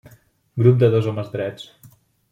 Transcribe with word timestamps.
Grup 0.61 0.79
de 0.85 0.89
dos 0.95 1.11
homes 1.11 1.31
drets. 1.37 1.69